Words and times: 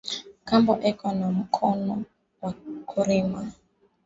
Nkambo 0.43 0.73
eko 0.89 1.05
na 1.17 1.27
mukono 1.37 1.93
ya 2.41 2.49
ku 2.89 2.97
rima 3.07 3.41